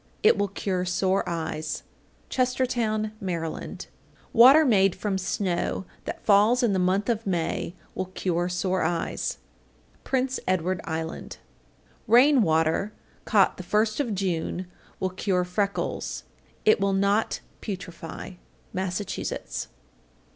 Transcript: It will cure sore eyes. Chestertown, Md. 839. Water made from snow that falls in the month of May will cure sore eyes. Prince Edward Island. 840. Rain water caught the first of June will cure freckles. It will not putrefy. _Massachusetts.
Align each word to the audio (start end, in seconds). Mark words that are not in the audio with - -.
It 0.23 0.35
will 0.35 0.47
cure 0.47 0.83
sore 0.83 1.23
eyes. 1.29 1.83
Chestertown, 2.27 3.11
Md. 3.23 3.29
839. 3.33 3.77
Water 4.33 4.65
made 4.65 4.95
from 4.95 5.19
snow 5.19 5.85
that 6.05 6.25
falls 6.25 6.63
in 6.63 6.73
the 6.73 6.79
month 6.79 7.07
of 7.07 7.27
May 7.27 7.75
will 7.93 8.07
cure 8.07 8.49
sore 8.49 8.81
eyes. 8.81 9.37
Prince 10.03 10.39
Edward 10.47 10.81
Island. 10.85 11.37
840. 12.09 12.13
Rain 12.13 12.41
water 12.41 12.93
caught 13.25 13.57
the 13.57 13.61
first 13.61 13.99
of 13.99 14.15
June 14.15 14.65
will 14.99 15.11
cure 15.11 15.43
freckles. 15.43 16.23
It 16.65 16.79
will 16.79 16.93
not 16.93 17.41
putrefy. 17.61 18.39
_Massachusetts. 18.73 19.67